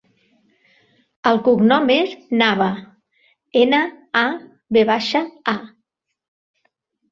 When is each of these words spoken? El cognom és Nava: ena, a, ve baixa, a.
El 1.31 1.41
cognom 1.47 1.91
és 1.97 2.15
Nava: 2.43 2.71
ena, 3.63 3.83
a, 4.25 4.27
ve 4.79 4.87
baixa, 4.93 5.25
a. 5.57 5.59